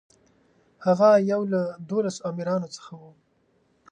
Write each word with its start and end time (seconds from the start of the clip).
هغه 0.85 1.09
یو 1.31 1.41
له 1.53 1.61
دولسو 1.89 2.25
امیرانو 2.29 2.67
څخه 2.75 2.91
و. 2.99 3.01